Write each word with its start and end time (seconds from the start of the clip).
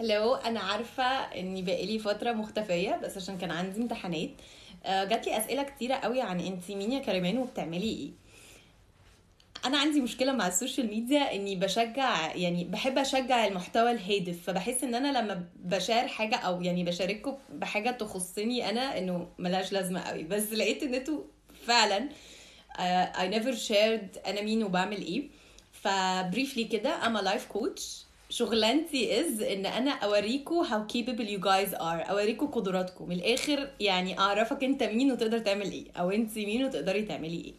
Hello 0.00 0.34
أنا 0.34 0.60
عارفة 0.60 1.04
إني 1.04 1.62
بقالي 1.62 1.98
فترة 1.98 2.32
مختفية 2.32 3.00
بس 3.04 3.16
عشان 3.16 3.38
كان 3.38 3.50
عندي 3.50 3.80
امتحانات. 3.80 4.30
آه، 4.84 5.04
جات 5.04 5.26
لي 5.26 5.38
أسئلة 5.38 5.62
كتيرة 5.62 5.94
قوي 5.94 6.20
عن 6.20 6.40
انت 6.40 6.70
مين 6.70 6.92
يا 6.92 6.98
كريمان 6.98 7.38
وبتعملي 7.38 7.88
إيه. 7.88 8.10
أنا 9.64 9.78
عندي 9.78 10.00
مشكلة 10.00 10.32
مع 10.32 10.46
ال 10.46 10.52
social 10.52 10.86
media 10.86 11.34
إني 11.34 11.56
بشجع 11.56 12.34
يعني 12.34 12.64
بحب 12.64 12.98
أشجع 12.98 13.46
المحتوى 13.46 13.90
الهادف. 13.90 14.42
فبحس 14.42 14.84
إن 14.84 14.94
أنا 14.94 15.18
لما 15.18 15.44
ب 15.56 15.65
share 15.65 16.08
حاجة 16.08 16.36
أو 16.36 16.62
يعني 16.62 16.84
بشارككم 16.84 17.34
بحاجة 17.52 17.90
تخصني 17.90 18.70
أنا 18.70 18.98
إنه 18.98 19.28
ملهاش 19.38 19.72
لازمة 19.72 20.00
قوي. 20.00 20.22
بس 20.22 20.52
لقيت 20.52 20.82
إن 20.82 20.94
أنتوا 20.94 21.22
فعلا 21.66 22.08
I 23.14 23.34
never 23.34 23.68
shared 23.68 24.28
أنا 24.28 24.40
مين 24.42 24.64
وبعمل 24.64 25.02
إيه. 25.02 25.28
ف 25.72 25.84
briefly 25.84 26.64
كده 26.64 27.00
a 27.02 27.24
life 27.24 27.56
coach. 27.56 28.09
شغلانتي 28.30 29.20
is 29.20 29.42
إن 29.42 29.66
أنا 29.66 29.90
اوريكم 29.90 30.64
how 30.64 30.92
capable 30.92 31.28
you 31.28 31.40
guys 31.44 31.74
are. 31.78 32.10
اوريكم 32.10 32.46
قدراتكم. 32.46 33.08
من 33.08 33.16
الآخر 33.16 33.70
يعني 33.80 34.18
أعرفك 34.18 34.64
أنت 34.64 34.82
مين 34.82 35.12
وتقدر 35.12 35.38
تعمل 35.38 35.72
إيه. 35.72 35.84
أو 35.96 36.10
أنت 36.10 36.36
مين 36.36 36.64
وتقدري 36.64 37.02
تعملي 37.02 37.44
إيه. 37.44 37.52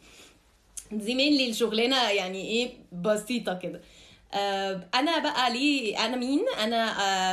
دي 0.99 1.15
main 1.15 1.49
الشغلانة 1.49 2.09
يعني 2.09 2.41
إيه 2.47 2.73
بسيطة 2.91 3.53
كده. 3.53 3.81
آه 4.33 4.87
أنا 4.95 5.19
بقى 5.19 5.53
ليه 5.53 6.05
أنا 6.05 6.17
مين؟ 6.17 6.45
أنا 6.63 6.81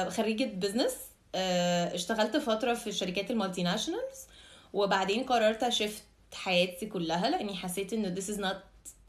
آه 0.07 0.09
خريجة 0.09 0.45
business 0.45 0.95
آه 1.35 1.95
اشتغلت 1.95 2.37
فترة 2.37 2.75
في 2.75 2.87
الشركات 2.87 3.31
ال 3.31 3.63
multinationals. 3.63 4.27
وبعدين 4.73 5.25
قررت 5.25 5.63
أ 5.63 5.70
shift 5.70 6.03
حياتي 6.35 6.87
كلها 6.87 7.31
لأني 7.31 7.57
حسيت 7.57 7.93
إنه 7.93 8.15
this 8.15 8.25
is 8.35 8.39
not 8.41 8.57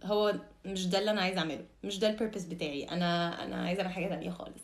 هو 0.04 0.36
مش 0.66 0.88
ده 0.88 1.00
اللي 1.00 1.12
أنا 1.12 1.22
عايزة 1.22 1.40
أعمله 1.40 1.66
مش 1.84 2.00
ده 2.00 2.10
ال 2.10 2.14
purpose 2.14 2.44
بتاعي. 2.44 2.84
أنا 2.84 3.44
أنا 3.46 3.56
عايزة 3.56 3.82
أعمل 3.82 3.94
حاجة 3.94 4.08
تانية 4.08 4.30
خالص. 4.32 4.62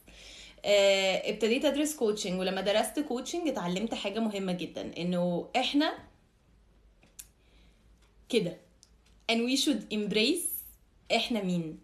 آه، 0.66 1.30
ابتديت 1.30 1.66
أدرس 1.66 1.96
coaching 1.96 2.40
ولما 2.40 2.62
درست 2.62 3.00
coaching 3.00 3.48
اتعلمت 3.48 3.94
حاجة 3.94 4.20
مهمة 4.20 4.52
جدا 4.52 4.92
إنه 4.98 5.50
إحنا 5.56 5.94
كده. 8.30 8.58
And 9.32 9.36
we 9.36 9.58
should 9.66 9.94
embrace 9.94 10.48
إحنا 11.16 11.44
مين. 11.44 11.80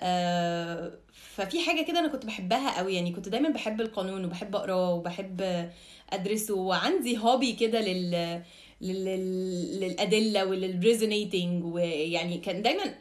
آه، 0.00 0.92
ففي 1.12 1.60
حاجة 1.60 1.84
كده 1.84 1.98
أنا 2.00 2.08
كنت 2.08 2.26
بحبها 2.26 2.78
قوي 2.78 2.94
يعني 2.94 3.12
كنت 3.12 3.28
دايما 3.28 3.48
بحب 3.48 3.80
القانون 3.80 4.24
وبحب 4.24 4.56
اقراه 4.56 4.94
وبحب 4.94 5.68
أدرسه 6.10 6.54
وعندي 6.54 7.18
hobby 7.18 7.52
كده 7.52 7.80
لل 7.80 8.10
لل- 8.10 8.42
للأدلة 8.80 10.44
ولل 10.44 10.74
reasoning 10.74 11.64
ويعني 11.64 12.38
كان 12.38 12.62
دايما 12.62 12.94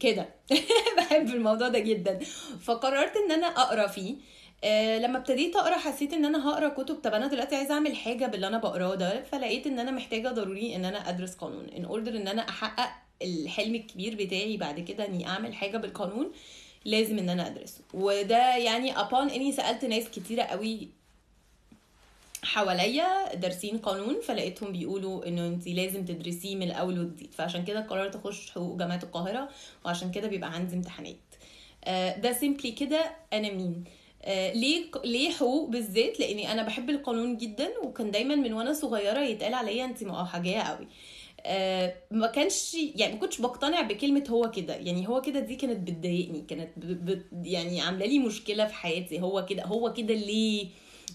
كده. 0.00 0.28
بحب 0.96 1.26
الموضوع 1.28 1.68
ده 1.68 1.78
جدا. 1.78 2.18
فقررت 2.60 3.16
إن 3.16 3.32
أنا 3.32 3.46
أقرأ 3.46 3.86
فيه. 3.86 4.14
آه، 4.64 4.98
لما 4.98 5.18
ابتديت 5.18 5.56
أقرأ 5.56 5.76
حسيت 5.76 6.12
إن 6.12 6.24
أنا 6.24 6.48
هقرأ 6.48 6.68
كتب. 6.68 6.94
طب 6.94 7.14
أنا 7.14 7.26
دلوقتي 7.26 7.56
عايزة 7.56 7.74
أعمل 7.74 7.96
حاجة 7.96 8.26
باللي 8.26 8.46
أنا 8.46 8.58
بقراه 8.58 8.94
ده. 8.94 9.22
فلقيت 9.22 9.66
إن 9.66 9.78
أنا 9.78 9.90
محتاجة 9.90 10.28
ضروري 10.28 10.76
إن 10.76 10.84
أنا 10.84 11.08
أدرس 11.08 11.34
قانون. 11.34 11.66
in 11.76 11.84
order 11.84 12.16
إن 12.16 12.28
أنا 12.28 12.48
أحقق 12.48 12.90
الحلم 13.22 13.74
الكبير 13.74 14.14
بتاعي 14.14 14.56
بعد 14.56 14.80
كده 14.80 15.06
إني 15.06 15.26
أعمل 15.26 15.54
حاجة 15.54 15.76
بالقانون 15.76 16.32
لازم 16.84 17.18
إن 17.18 17.28
أنا 17.28 17.46
ادرسه 17.46 17.80
وده 17.94 18.56
يعني 18.56 18.94
upon 18.94 19.14
إني 19.14 19.52
سألت 19.52 19.84
ناس 19.84 20.04
كتيرة 20.08 20.42
قوي 20.42 20.88
حواليا 22.42 23.34
دارسين 23.34 23.78
قانون 23.78 24.20
فلقيتهم 24.20 24.72
بيقولوا 24.72 25.28
إنه 25.28 25.46
أنت 25.46 25.68
لازم 25.68 26.04
تدرسيه 26.04 26.56
من 26.56 26.62
الأول 26.62 26.98
وجديد 26.98 27.34
فعشان 27.34 27.64
كده 27.64 27.80
قررت 27.80 28.16
أخش 28.16 28.50
حقوق 28.50 28.78
جامعة 28.78 29.00
القاهرة 29.02 29.48
وعشان 29.84 30.10
كده 30.10 30.28
بيبقى 30.28 30.52
عندي 30.54 30.74
امتحانات. 30.76 31.16
آه، 31.84 32.16
ده 32.18 32.32
سيمبلي 32.32 32.70
كده 32.72 33.10
أنا 33.32 33.50
مين. 33.52 33.84
آه، 34.22 34.52
ليه 34.52 34.84
ليه 35.04 35.30
حقوق 35.30 35.68
بالذات؟ 35.68 36.20
لأني 36.20 36.52
أنا 36.52 36.62
بحب 36.62 36.90
القانون 36.90 37.36
جدا 37.36 37.68
وكان 37.84 38.10
دايما 38.10 38.34
من 38.34 38.52
وأنا 38.52 38.72
صغيرة 38.72 39.20
يتقال 39.20 39.54
عليا 39.54 39.84
أنت 39.84 40.04
موحجيه 40.04 40.58
قوي. 40.60 40.86
آه، 41.46 41.94
ما 42.10 42.26
كانش 42.26 42.76
يعني 42.96 43.12
ما 43.12 43.18
كنتش 43.18 43.40
بقتنع 43.40 43.80
بكلمة 43.80 44.24
هو 44.30 44.50
كده. 44.50 44.74
يعني 44.74 45.08
هو 45.08 45.20
كده 45.20 45.40
دي 45.40 45.56
كانت 45.56 45.90
بتضايقني 45.90 46.44
كانت 46.48 46.70
ب... 46.76 47.10
ب... 47.10 47.46
يعني 47.46 47.80
عاملة 47.80 48.06
لي 48.06 48.18
مشكلة 48.18 48.66
في 48.66 48.74
حياتي. 48.74 49.20
هو 49.20 49.46
كده 49.46 49.64
هو 49.64 49.92
كده 49.92 50.14
ليه؟ 50.14 50.66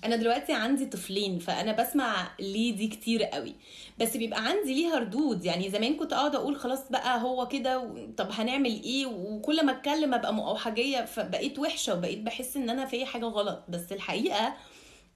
أنا 0.04 0.16
دلوقتي 0.16 0.54
عندي 0.54 0.86
طفلين 0.86 1.40
فانا 1.40 1.72
بسمع 1.72 2.32
ليه 2.40 2.76
دي 2.76 2.88
كتير 2.88 3.24
قوي. 3.24 3.56
بس 4.00 4.18
بيبقى 4.18 4.46
عندي 4.46 4.74
ليها 4.74 5.00
ردود 5.00 5.46
يعني 5.46 5.70
زمان 5.70 5.96
كنت 5.96 6.14
اقعد 6.14 6.36
أقول 6.36 6.56
خلاص 6.56 6.80
بقى 6.92 7.22
هو 7.22 7.48
كده 7.48 7.90
طب 8.18 8.30
هنعمل 8.32 8.84
إيه؟ 8.84 9.06
وكل 9.06 9.66
ما 9.66 9.72
اتكلم 9.72 10.14
ابقى 10.14 10.34
موحجيه 10.34 11.06
فبقيت 11.06 11.60
وحشة 11.60 11.94
وبقيت 11.98 12.20
بحس 12.20 12.58
ان 12.58 12.70
أنا 12.70 12.86
في 12.86 13.06
حاجة 13.06 13.26
غلط. 13.26 13.64
بس 13.70 13.92
الحقيقة 13.92 14.54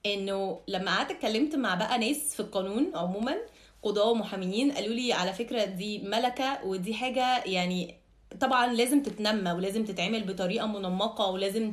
انه 0.06 0.59
لما 0.67 0.96
قعدت 0.96 1.11
اتكلمت 1.11 1.56
مع 1.56 1.75
بقى 1.75 1.97
ناس 1.97 2.34
في 2.34 2.40
القانون 2.40 2.91
عموما 2.96 3.35
قضاة 3.84 4.09
ومحاميين 4.11 4.72
قالوا 4.72 4.94
لي 4.94 5.13
على 5.13 5.34
فكرة 5.34 5.66
دي 5.66 6.00
ملكة 6.00 6.66
ودي 6.66 6.94
حاجة 6.94 7.44
يعني 7.44 7.96
طبعا 8.41 8.73
لازم 8.73 9.03
تتنمى 9.03 9.51
ولازم 9.51 9.85
تتعمل 9.85 10.23
بطريقة 10.23 10.67
منمقة 10.67 11.31
ولازم 11.31 11.72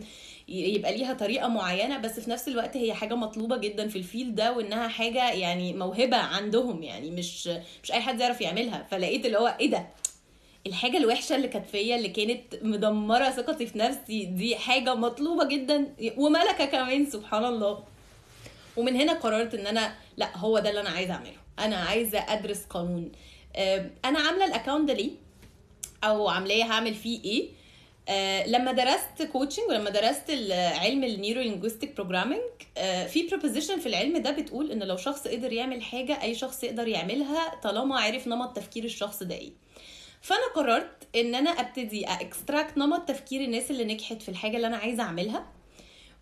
يبقى 0.49 0.97
ليها 0.99 1.15
طريقة 1.15 1.49
معينة 1.49 1.99
بس 1.99 2.21
في 2.21 2.31
نفس 2.31 2.49
الوقت 2.49 2.77
هي 2.77 2.95
حاجة 2.95 3.15
مطلوبة 3.15 3.57
جدا 3.57 3.89
في 3.89 3.97
الفيل 3.99 4.35
ده 4.35 4.53
وإنها 4.53 4.89
حاجة 4.89 5.31
يعني 5.33 5.73
موهبة 5.73 6.17
عندهم 6.17 6.83
يعني 6.83 7.11
مش 7.11 7.47
مش 7.83 7.93
أي 7.93 8.01
حد 8.01 8.21
يعرف 8.21 8.41
يعملها. 8.41 8.87
فلقيت 8.91 9.27
اللي 9.27 9.39
هو 9.39 9.57
إيه 9.61 9.71
ده؟ 9.71 9.87
الحاجة 10.67 10.97
الوحشة 10.97 11.37
اللي 11.37 11.49
كانت 11.49 11.67
فيا 11.67 11.97
اللي 11.97 12.09
كانت 12.09 12.43
مدمرة 12.63 13.31
ثقتي 13.31 13.67
في 13.67 13.79
نفسي 13.79 14.25
دي 14.25 14.57
حاجة 14.57 14.95
مطلوبة 14.95 15.45
جدا 15.49 15.95
وملكة 16.17 16.65
كمان 16.65 17.07
سبحان 17.07 17.45
الله. 17.45 17.85
ومن 18.77 18.97
هنا 18.97 19.13
قررت 19.13 19.55
إن 19.55 19.67
أنا 19.67 19.95
لأ 20.17 20.37
هو 20.37 20.59
ده 20.59 20.71
اللي 20.71 20.81
أنا 20.81 20.91
عايزة 20.91 21.15
أعمله. 21.15 21.33
أنا 21.59 21.77
عايزة 21.77 22.19
أدرس 22.19 22.65
قانون. 22.71 23.13
أنا 24.05 24.19
عاملة 24.19 24.45
الاكونت 24.45 24.89
ده 24.89 24.95
ليه؟ 24.95 25.11
أو 26.05 26.29
عاملاه 26.29 26.65
هعمل 26.65 26.95
فيه 26.95 27.25
إيه؟ 27.25 27.49
آه 28.09 28.47
لما 28.47 28.73
درست 28.73 29.23
coaching 29.33 29.65
ولما 29.69 29.91
درست 29.91 30.31
علم 30.81 31.05
ال 31.05 31.11
neuro 31.11 31.41
linguistic 31.41 31.97
programming 31.97 32.41
آه 32.79 33.07
في 33.07 33.27
proposition 33.27 33.81
في 33.81 33.87
العلم 33.89 34.19
ده 34.19 34.31
بتقول 34.31 34.71
إن 34.71 34.83
لو 34.83 34.97
شخص 34.97 35.29
قدر 35.29 35.53
يعمل 35.53 35.83
حاجة 35.83 36.23
أي 36.23 36.35
شخص 36.35 36.65
يقدر 36.65 36.89
يعملها 36.89 37.55
طالما 37.63 38.01
عرف 38.01 38.27
نمط 38.29 38.57
تفكير 38.57 38.85
الشخص 38.85 39.23
ده 39.23 39.35
إيه. 39.35 39.53
فأنا 40.21 40.47
قررت 40.55 41.09
إن 41.17 41.35
أنا 41.35 41.51
أبتدي 41.51 42.05
extract 42.07 42.79
نمط 42.79 43.09
تفكير 43.09 43.41
الناس 43.41 43.71
اللي 43.71 43.85
نجحت 43.85 44.23
في 44.23 44.29
الحاجة 44.29 44.57
اللي 44.57 44.67
أنا 44.67 44.77
عايزة 44.77 45.03
أعملها 45.03 45.47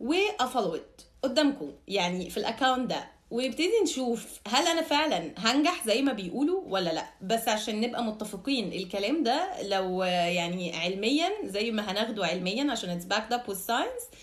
وا 0.00 0.12
follow 0.12 0.80
قدامكم. 1.22 1.72
يعني 1.88 2.30
في 2.30 2.36
ال 2.36 2.43
account 2.43 2.90
ده 2.90 3.08
ونبتدي 3.34 3.72
نشوف 3.82 4.40
هل 4.48 4.66
أنا 4.66 4.82
فعلا 4.82 5.34
هنجح 5.38 5.86
زي 5.86 6.02
ما 6.02 6.12
بيقولوا 6.12 6.62
ولا 6.66 6.90
لأ. 6.90 7.06
بس 7.22 7.48
عشان 7.48 7.80
نبقى 7.80 8.04
متفقين 8.04 8.72
الكلام 8.72 9.22
ده 9.22 9.62
لو 9.62 10.02
يعني 10.04 10.76
علميا 10.76 11.30
زي 11.44 11.70
ما 11.70 11.90
هناخده 11.92 12.26
علميا 12.26 12.70
عشان 12.72 13.00
it's 13.00 13.14
backed 13.14 13.34
up 13.34 13.50
with 13.52 13.58
science 13.68 14.16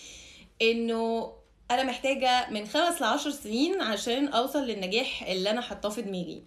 إنه 0.61 1.33
أنا 1.71 1.83
محتاجة 1.83 2.49
من 2.49 2.65
خمس 2.67 3.01
لعشر 3.01 3.31
سنين 3.31 3.81
عشان 3.81 4.27
أوصل 4.27 4.63
للنجاح 4.67 5.23
اللي 5.23 5.49
أنا 5.49 5.61
حاطاه 5.61 5.89
في 5.89 6.01
دماغي. 6.01 6.43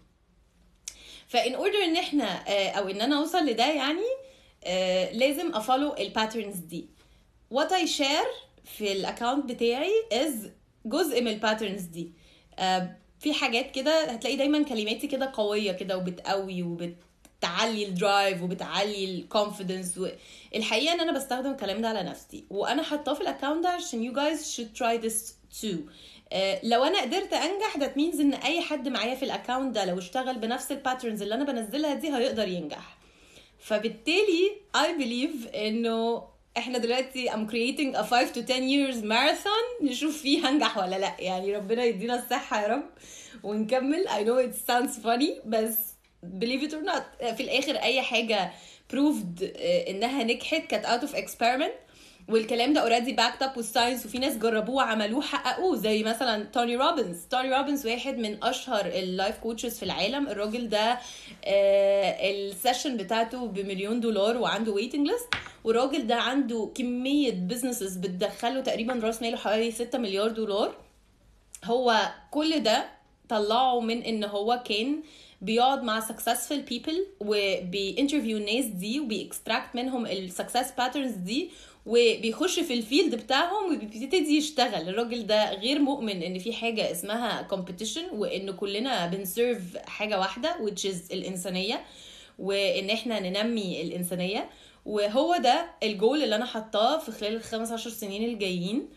ف 1.29 1.38
in 1.38 1.55
order 1.55 1.85
إن 1.85 1.97
إحنا 1.97 2.49
آه، 2.49 2.69
أو 2.71 2.89
إن 2.89 3.01
أنا 3.01 3.19
أوصل 3.19 3.47
لده 3.47 3.67
يعني 3.73 4.07
آه، 4.65 5.13
لازم 5.13 5.55
ا 5.55 5.60
follow 5.60 5.95
ال 5.99 6.05
patterns 6.05 6.57
دي. 6.57 6.89
what 7.51 7.73
I 7.73 7.87
share 7.87 8.25
في 8.65 8.93
ال 8.93 8.99
account 8.99 9.45
بتاعي 9.53 9.93
is 10.13 10.51
جزء 10.87 11.21
من 11.21 11.29
ال 11.29 11.35
patterns 11.35 11.83
دي. 11.83 12.13
في 13.21 13.33
حاجات 13.33 13.71
كده 13.71 14.05
هتلاقي 14.05 14.37
دايما 14.37 14.63
كلماتي 14.63 15.07
كده 15.07 15.31
قوية 15.35 15.73
كده 15.73 15.97
وبتقوي 15.97 16.63
وبتعلي 16.63 17.85
ال 17.87 17.96
drive 17.96 18.43
وبتعلي 18.43 19.05
ال 19.05 19.13
confidence 19.13 20.01
الحقيقة 20.55 20.95
إن 20.95 21.01
أنا 21.01 21.13
بستخدم 21.13 21.51
الكلام 21.51 21.81
ده 21.83 21.89
على 21.89 22.03
نفسي. 22.03 22.45
وأنا 22.51 22.83
حاطاه 22.83 23.15
في 23.15 23.21
ال 23.21 23.26
account 23.26 23.63
ده 23.65 23.69
عشان 23.69 24.15
guys 24.15 24.39
should 24.57 24.79
try 24.79 25.05
this 25.07 25.33
too. 25.63 25.77
آه، 26.33 26.61
لو 26.63 26.85
أنا 26.85 27.01
قدرت 27.01 27.33
أنجح 27.33 27.77
ده 27.77 27.93
means 27.97 28.21
إن 28.21 28.35
أي 28.35 28.61
حد 28.61 28.89
معايا 28.89 29.15
في 29.15 29.25
ال 29.25 29.31
account 29.31 29.75
ده 29.75 29.85
لو 29.85 29.99
اشتغل 29.99 30.39
بنفس 30.39 30.73
ال 30.73 30.78
patterns 30.78 31.23
اللي 31.23 31.35
أنا 31.35 31.45
بنزلها 31.45 31.95
دي 31.95 32.17
هيقدر 32.17 32.49
ينجح. 32.49 32.99
فبالتالي 33.59 34.51
I 34.77 35.01
believe 35.01 35.55
إنه 35.57 36.23
إحنا 36.59 36.79
دلوقتي 36.79 37.31
I'm 37.31 37.47
creating 37.51 37.97
a 37.97 38.03
5 38.05 38.33
to 38.35 38.43
10 38.43 38.69
years 38.69 39.03
marathon. 39.05 39.83
نشوف 39.85 40.23
فيه 40.23 40.49
هنجح 40.49 40.79
ولا 40.79 40.97
لا. 40.99 41.13
يعني 41.19 41.57
ربنا 41.57 41.85
يدينا 41.85 42.15
الصحة 42.25 42.63
يا 42.63 42.69
رب 42.69 42.85
ونكمل. 43.43 44.09
I 44.09 44.25
know 44.25 44.49
it 44.51 44.71
sounds 44.71 45.05
funny 45.05 45.47
بس 45.47 45.79
believe 46.41 46.63
it 46.63 46.73
or 46.73 46.85
not 46.91 47.25
في 47.35 47.41
الآخر 47.43 47.77
أي 47.77 48.03
حاجة 48.03 48.53
proved 48.93 49.43
آه، 49.43 49.91
إنها 49.91 50.23
نجحت 50.25 50.67
كانت 50.67 50.87
out 50.87 51.09
of 51.09 51.15
experiment. 51.17 51.85
والكلام 52.29 52.73
ده 52.73 52.81
already 52.81 53.13
backed 53.13 53.43
up 53.43 53.57
with 53.57 53.75
science 53.75 54.07
وفي 54.07 54.19
ناس 54.19 54.37
جربوه 54.37 54.75
وعملوه 54.75 55.23
حققوه. 55.23 55.77
زي 55.77 56.03
مثلا 56.03 56.45
توني 56.45 56.77
روبنز 56.77 57.19
توني 57.31 57.57
روبنز 57.57 57.87
واحد 57.87 58.19
من 58.19 58.45
أشهر 58.45 58.87
ال 58.87 58.97
life 58.97 59.39
coaches 59.39 59.79
في 59.79 59.83
العالم. 59.83 60.29
الراجل 60.29 60.69
ده 60.69 60.99
آه 61.45 62.17
ال 62.31 62.39
session 62.39 62.97
بتاعته 62.97 63.47
بمليون 63.47 64.01
دولار 64.01 64.37
وعنده 64.37 64.73
waiting 64.73 65.09
list 65.09 65.29
والراجل 65.65 66.07
ده 66.07 66.15
عنده 66.15 66.71
كمية 66.75 67.31
businesses 67.33 67.97
بتدخله 67.97 68.61
تقريبا 68.61 68.95
راس 68.95 69.23
ماله 69.23 69.37
حوالي 69.37 69.71
6 69.71 69.99
مليار 69.99 70.29
دولار. 70.29 70.77
هو 71.65 72.13
كل 72.31 72.63
ده 72.63 72.89
طلعه 73.29 73.81
من 73.81 74.03
إن 74.03 74.25
هو 74.25 74.63
كان 74.69 75.03
بيقعد 75.43 75.83
مع 75.83 76.01
successful 76.01 76.71
people 76.73 76.97
وبي 77.21 77.50
interview 77.50 78.37
الناس 78.37 78.65
دي 78.65 79.01
وبي 79.01 79.24
extract 79.24 79.77
منهم 79.77 80.07
ال 80.07 80.15
success 80.15 80.73
patterns 80.79 81.13
دي 81.13 81.51
وبيخش 81.87 82.61
في 82.61 82.75
ال 82.75 82.81
field 82.81 83.15
بتاعهم 83.15 83.75
وبيبتدي 83.75 84.37
يشتغل. 84.37 84.89
الراجل 84.89 85.27
ده 85.27 85.55
غير 85.55 85.79
مؤمن 85.79 86.23
إن 86.23 86.39
في 86.39 86.53
حاجة 86.53 86.91
اسمها 86.91 87.49
competition 87.53 88.13
وإن 88.13 88.51
كلنا 88.53 89.07
بن 89.07 89.27
serve 89.27 89.77
حاجة 89.77 90.19
واحدة 90.19 90.57
which 90.67 90.85
is 90.91 91.13
الإنسانية 91.13 91.85
وإن 92.39 92.91
إحنا 92.91 93.21
ننمي 93.21 93.83
الإنسانية. 93.83 94.51
وهو 94.85 95.37
ده 95.37 95.67
الجول 95.83 96.23
اللي 96.23 96.37
أنا 96.37 96.45
حطاه 96.45 96.99
في 96.99 97.13
خلال 97.13 97.37
الخمس 97.37 97.73
عشر 97.73 97.91
سنين 97.91 98.25
الجايين. 98.25 98.89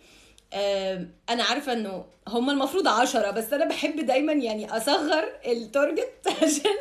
أنا 1.29 1.43
عارفة 1.43 1.73
إنه 1.73 2.05
هم 2.27 2.49
المفروض 2.49 2.87
عشرة 2.87 3.31
بس 3.31 3.53
أنا 3.53 3.65
بحب 3.65 4.05
دايما 4.05 4.33
يعني 4.33 4.77
أصغر 4.77 5.29
ال 5.45 5.57
target 5.57 6.27
عشان 6.43 6.75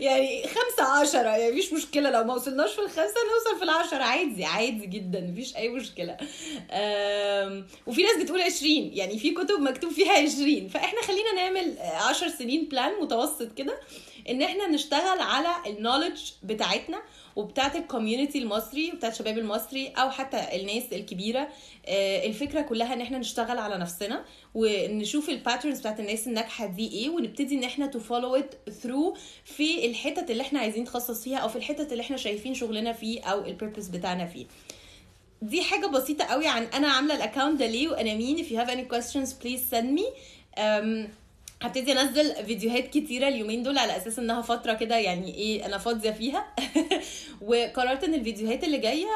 يعني 0.00 0.42
خمسة 0.48 0.92
عشرة 0.92 1.28
يعني 1.36 1.52
مفيش 1.52 1.72
مشكلة 1.72 2.10
لو 2.10 2.24
ما 2.24 2.34
وصلناش 2.34 2.70
في 2.72 2.78
الخمسة 2.80 3.00
نوصل 3.32 3.58
في 3.58 3.64
العشرة. 3.64 4.02
عادي 4.02 4.44
عادي 4.44 4.86
جدا 4.86 5.20
مفيش 5.20 5.56
أي 5.56 5.68
مشكلة. 5.68 6.16
وفي 7.86 8.02
ناس 8.02 8.16
بتقول 8.22 8.42
20 8.42 8.72
يعني 8.92 9.18
في 9.18 9.30
كتب 9.30 9.60
مكتوب 9.60 9.92
فيها 9.92 10.12
20 10.12 10.68
فإحنا 10.68 11.02
خلينا 11.02 11.32
نعمل 11.32 11.78
10 11.80 12.28
سنين 12.28 12.64
plan 12.68 12.92
متوسط 13.02 13.52
كده. 13.56 13.80
ان 14.28 14.42
إحنا 14.42 14.66
نشتغل 14.68 15.20
على 15.20 15.48
ال 15.66 15.71
knowledge 15.71 16.20
بتاعتنا 16.42 17.02
وبتاعت 17.36 17.76
ال 17.76 17.82
community 17.82 18.38
المصري 18.38 18.90
وبتاعت 18.92 19.12
الشباب 19.12 19.38
المصري 19.38 19.88
أو 19.88 20.10
حتى 20.10 20.36
الناس 20.60 20.82
الكبيرة. 20.92 21.48
الفكرة 22.24 22.60
كلها 22.60 22.94
ان 22.94 23.00
إحنا 23.00 23.18
نشتغل 23.18 23.58
على 23.58 23.78
نفسنا 23.78 24.24
ونشوف 24.54 25.28
ال 25.28 25.34
patterns 25.34 25.80
بتاعت 25.80 26.00
الناس 26.00 26.26
الناجحة 26.26 26.66
دي 26.66 26.88
إيه 26.92 27.10
ونبتدي 27.10 27.54
ان 27.54 27.64
إحنا 27.64 27.86
to 27.86 27.98
follow 28.00 28.36
it 28.36 28.54
through 28.70 29.16
في 29.44 29.86
الحتت 29.86 30.30
اللي 30.30 30.42
إحنا 30.42 30.58
عايزين 30.60 30.82
نتخصص 30.82 31.22
فيها 31.24 31.38
أو 31.38 31.48
في 31.48 31.56
الحتت 31.56 31.92
اللي 31.92 32.00
إحنا 32.02 32.16
شايفين 32.16 32.54
شغلنا 32.54 32.92
فيه 32.92 33.20
أو 33.24 33.44
ال 33.46 33.51
purpose 33.51 33.88
بتاعنا 33.88 34.26
فيه. 34.26 34.46
دي 35.42 35.62
حاجة 35.62 35.86
بسيطة 35.86 36.24
قوي 36.24 36.46
عن 36.48 36.62
أنا 36.64 36.88
عاملة 36.88 37.14
ال 37.14 37.20
account 37.20 37.60
ده 37.60 37.66
ليه 37.66 37.88
وأنا 37.88 38.14
مين. 38.14 38.44
If 38.44 38.48
you 38.48 38.56
have 38.56 38.70
any 38.70 38.94
questions 38.94 39.28
please 39.44 39.60
send 39.74 39.98
me. 40.00 40.04
um, 40.58 41.08
هبتدي 41.62 41.92
انزل 41.92 42.46
فيديوهات 42.46 42.88
كتيرة 42.88 43.28
اليومين 43.28 43.62
دول 43.62 43.78
على 43.78 43.96
أساس 43.96 44.18
إنها 44.18 44.42
فترة 44.42 44.72
كده 44.72 44.96
يعني 44.96 45.34
إيه 45.34 45.66
أنا 45.66 45.78
فاضية 45.78 46.10
فيها. 46.10 46.46
وقررت 47.48 48.04
إن 48.04 48.14
الفيديوهات 48.14 48.64
اللي 48.64 48.78
جاية 48.78 49.06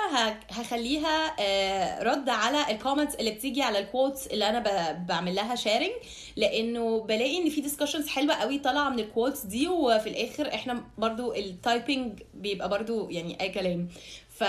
هخليها 0.50 1.36
رد 2.02 2.28
على 2.28 2.70
ال 2.70 2.75
comments 2.75 3.14
اللي 3.14 3.30
بتيجي 3.30 3.62
على 3.62 3.78
ال 3.78 3.85
quotes 3.85 4.26
اللي 4.26 4.48
أنا 4.48 4.92
بعمل 5.08 5.34
لها 5.34 5.54
sharing 5.54 5.92
لأنه 6.36 7.00
بلاقي 7.00 7.38
إن 7.38 7.50
في 7.50 7.60
discussions 7.60 8.08
حلوة 8.08 8.34
قوي 8.34 8.58
طالعة 8.58 8.88
من 8.88 8.98
ال 8.98 9.05
quotes 9.05 9.44
دي 9.44 9.68
وفي 9.68 10.08
الآخر 10.08 10.54
إحنا 10.54 10.84
برضو 10.98 11.34
ال 11.34 11.47
typing 11.47 12.22
بيبقى 12.34 12.68
برضو 12.68 13.10
يعني 13.10 13.40
أي 13.40 13.48
كلام. 13.48 13.88
ف 14.38 14.44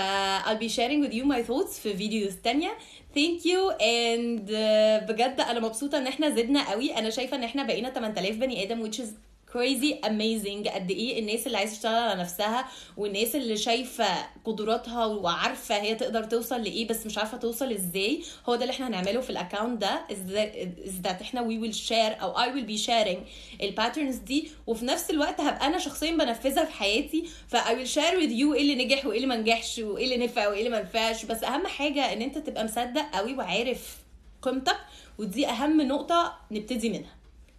I'll 0.46 0.58
be 0.58 0.68
sharing 0.68 1.00
with 1.04 1.12
you 1.14 1.24
my 1.24 1.42
thoughts 1.42 1.80
في 1.80 1.96
videos 1.96 2.34
تانية. 2.44 2.70
Thank 3.14 3.44
you 3.44 3.70
and 3.80 4.48
uh, 4.48 5.08
بجد 5.08 5.40
أنا 5.40 5.60
مبسوطة 5.60 5.98
إن 5.98 6.06
إحنا 6.06 6.30
زدنا 6.30 6.70
قوي. 6.70 6.98
أنا 6.98 7.10
شايفة 7.10 7.36
إن 7.36 7.44
إحنا 7.44 7.62
بقينا 7.62 7.90
8000 7.90 8.36
بني 8.36 8.62
آدم 8.62 8.90
which 8.90 8.94
is 8.96 9.08
crazy 9.52 9.94
amazing 10.04 10.68
قد 10.74 10.90
إيه 10.90 11.18
الناس 11.20 11.46
اللي 11.46 11.58
عايزة 11.58 11.74
تشتغل 11.74 11.94
على 11.94 12.20
نفسها 12.20 12.68
والناس 12.96 13.36
اللي 13.36 13.56
شايفة 13.56 14.26
قدراتها 14.44 15.06
وعارفة 15.06 15.74
هي 15.82 15.94
تقدر 15.94 16.24
توصل 16.24 16.62
لإيه 16.62 16.88
بس 16.88 17.06
مش 17.06 17.18
عارفة 17.18 17.36
توصل 17.38 17.72
إزاي 17.72 18.22
هو 18.48 18.54
ده 18.54 18.62
اللي 18.62 18.72
إحنا 18.72 18.88
هنعمله 18.88 19.20
في 19.20 19.30
ال 19.30 19.36
account 19.36 19.80
ده 19.80 20.00
is 20.08 21.04
that 21.06 21.20
إحنا 21.22 21.40
we 21.48 21.62
will 21.66 21.76
share 21.88 22.22
أو 22.22 22.34
I 22.34 22.46
will 22.46 22.68
be 22.70 22.86
sharing 22.86 23.18
ال 23.62 23.68
patterns 23.68 24.16
دي 24.16 24.50
وفي 24.66 24.84
نفس 24.84 25.10
الوقت 25.10 25.40
هبقى 25.40 25.66
أنا 25.66 25.78
شخصيا 25.78 26.10
بنفذها 26.10 26.64
في 26.64 26.72
حياتي 26.72 27.24
ف 27.48 27.56
I 27.56 27.70
will 27.70 27.88
share 27.94 28.14
with 28.20 28.30
you 28.40 28.54
إيه 28.54 28.60
اللي 28.62 28.84
نجح 28.84 29.06
وإيه 29.06 29.16
اللي 29.16 29.26
ما 29.26 29.36
نجحش 29.36 29.78
وإيه 29.78 30.04
اللي 30.04 30.26
نفع 30.26 30.48
وإيه 30.48 30.58
اللي 30.58 30.70
ما 30.70 30.82
نفعش 30.82 31.24
بس 31.24 31.44
أهم 31.44 31.66
حاجة 31.66 32.12
إن 32.12 32.22
أنت 32.22 32.38
تبقى 32.38 32.64
مصدق 32.64 33.06
قوي 33.14 33.34
وعارف 33.34 33.96
قيمتك 34.42 34.76
ودي 35.18 35.46
أهم 35.48 35.80
نقطة 35.80 36.36
نبتدي 36.50 36.88
منها. 36.90 37.16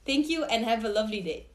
Thank 0.10 0.26
you 0.30 0.44
and 0.54 0.66
have 0.66 0.86
a 0.86 0.90
lovely 1.00 1.22
day. 1.30 1.50